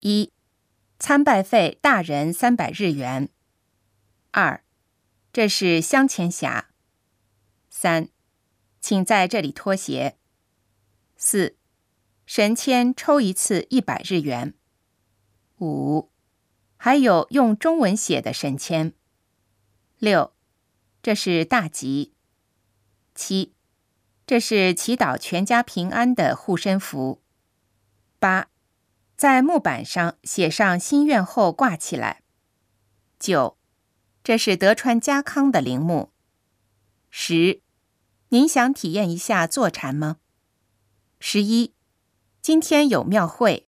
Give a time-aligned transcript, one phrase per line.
[0.00, 0.32] 一、
[0.98, 3.28] 参拜费大人三百日元。
[4.30, 4.64] 二、
[5.30, 6.64] 这是香前匣。
[7.68, 8.08] 三、
[8.80, 10.16] 请在这里脱鞋。
[11.18, 11.56] 四、
[12.24, 14.54] 神签抽一次一百日元。
[15.60, 16.10] 五、
[16.78, 18.94] 还有用中文写的神签。
[19.98, 20.32] 六、
[21.02, 22.14] 这是大吉。
[23.14, 23.52] 七、
[24.26, 27.20] 这是祈祷全家平安的护身符。
[28.18, 28.48] 八、
[29.20, 32.22] 在木板上写上心愿后挂起来。
[33.18, 33.58] 九、
[34.24, 36.10] 这是德川家康的陵墓。
[37.10, 37.60] 十、
[38.30, 40.16] 您想体验一下坐禅吗？
[41.18, 41.74] 十一、
[42.40, 43.68] 今天有庙会。